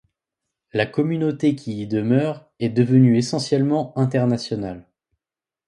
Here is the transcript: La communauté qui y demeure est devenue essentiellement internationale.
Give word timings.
La 0.73 0.87
communauté 0.87 1.53
qui 1.55 1.79
y 1.83 1.85
demeure 1.85 2.49
est 2.59 2.69
devenue 2.69 3.19
essentiellement 3.19 3.95
internationale. 3.95 4.87